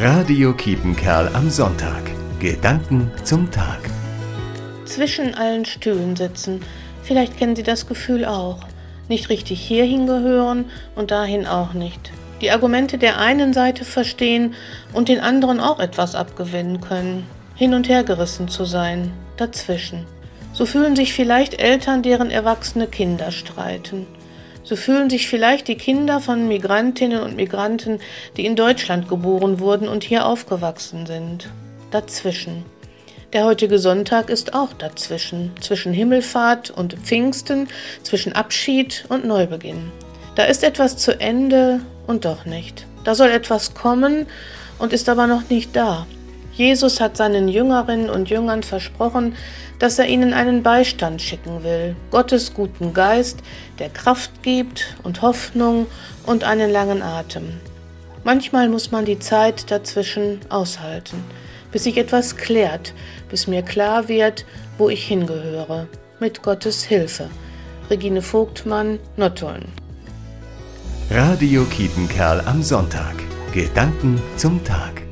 Radio 0.00 0.52
Kiepenkerl 0.52 1.28
am 1.34 1.50
Sonntag. 1.50 2.04
Gedanken 2.38 3.10
zum 3.24 3.50
Tag. 3.50 3.80
Zwischen 4.84 5.34
allen 5.34 5.64
Stühlen 5.64 6.14
sitzen. 6.14 6.60
Vielleicht 7.02 7.36
kennen 7.36 7.56
Sie 7.56 7.64
das 7.64 7.88
Gefühl 7.88 8.24
auch. 8.24 8.60
Nicht 9.08 9.28
richtig 9.28 9.60
hierhin 9.60 10.06
gehören 10.06 10.66
und 10.94 11.10
dahin 11.10 11.48
auch 11.48 11.72
nicht. 11.72 12.12
Die 12.40 12.52
Argumente 12.52 12.96
der 12.96 13.18
einen 13.18 13.52
Seite 13.52 13.84
verstehen 13.84 14.54
und 14.92 15.08
den 15.08 15.18
anderen 15.18 15.58
auch 15.58 15.80
etwas 15.80 16.14
abgewinnen 16.14 16.80
können. 16.80 17.26
Hin 17.56 17.74
und 17.74 17.88
her 17.88 18.04
gerissen 18.04 18.46
zu 18.46 18.66
sein. 18.66 19.10
Dazwischen. 19.36 20.06
So 20.52 20.64
fühlen 20.64 20.94
sich 20.94 21.12
vielleicht 21.12 21.60
Eltern, 21.60 22.04
deren 22.04 22.30
erwachsene 22.30 22.86
Kinder 22.86 23.32
streiten. 23.32 24.06
So 24.68 24.76
fühlen 24.76 25.08
sich 25.08 25.28
vielleicht 25.28 25.66
die 25.66 25.76
Kinder 25.76 26.20
von 26.20 26.46
Migrantinnen 26.46 27.22
und 27.22 27.36
Migranten, 27.36 28.00
die 28.36 28.44
in 28.44 28.54
Deutschland 28.54 29.08
geboren 29.08 29.60
wurden 29.60 29.88
und 29.88 30.04
hier 30.04 30.26
aufgewachsen 30.26 31.06
sind. 31.06 31.48
Dazwischen. 31.90 32.66
Der 33.32 33.46
heutige 33.46 33.78
Sonntag 33.78 34.28
ist 34.28 34.52
auch 34.52 34.74
dazwischen, 34.74 35.52
zwischen 35.62 35.94
Himmelfahrt 35.94 36.68
und 36.68 36.98
Pfingsten, 37.02 37.68
zwischen 38.02 38.34
Abschied 38.34 39.06
und 39.08 39.24
Neubeginn. 39.24 39.90
Da 40.34 40.44
ist 40.44 40.62
etwas 40.62 40.98
zu 40.98 41.18
Ende 41.18 41.80
und 42.06 42.26
doch 42.26 42.44
nicht. 42.44 42.84
Da 43.04 43.14
soll 43.14 43.30
etwas 43.30 43.72
kommen 43.72 44.26
und 44.78 44.92
ist 44.92 45.08
aber 45.08 45.26
noch 45.26 45.48
nicht 45.48 45.74
da. 45.74 46.06
Jesus 46.58 47.00
hat 47.00 47.16
seinen 47.16 47.46
Jüngerinnen 47.46 48.10
und 48.10 48.30
Jüngern 48.30 48.64
versprochen, 48.64 49.36
dass 49.78 49.96
er 50.00 50.06
ihnen 50.06 50.32
einen 50.34 50.64
Beistand 50.64 51.22
schicken 51.22 51.62
will, 51.62 51.94
Gottes 52.10 52.52
guten 52.52 52.92
Geist, 52.92 53.38
der 53.78 53.90
Kraft 53.90 54.42
gibt 54.42 54.96
und 55.04 55.22
Hoffnung 55.22 55.86
und 56.26 56.42
einen 56.42 56.68
langen 56.68 57.00
Atem. 57.00 57.60
Manchmal 58.24 58.68
muss 58.68 58.90
man 58.90 59.04
die 59.04 59.20
Zeit 59.20 59.70
dazwischen 59.70 60.40
aushalten, 60.48 61.22
bis 61.70 61.84
sich 61.84 61.96
etwas 61.96 62.36
klärt, 62.36 62.92
bis 63.30 63.46
mir 63.46 63.62
klar 63.62 64.08
wird, 64.08 64.44
wo 64.78 64.88
ich 64.88 65.06
hingehöre, 65.06 65.86
mit 66.18 66.42
Gottes 66.42 66.82
Hilfe. 66.82 67.30
Regine 67.88 68.20
Vogtmann, 68.20 68.98
Nottuln. 69.16 69.66
Radio 71.08 71.64
Kietenkerl 71.66 72.42
am 72.46 72.64
Sonntag. 72.64 73.14
Gedanken 73.52 74.20
zum 74.36 74.62
Tag. 74.64 75.07